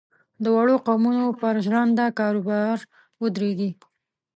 د 0.43 0.45
وړو 0.55 0.75
قومونو 0.87 1.25
پر 1.41 1.55
ژرنده 1.65 2.05
کاروبار 2.19 2.77
ودرېږي. 3.21 3.71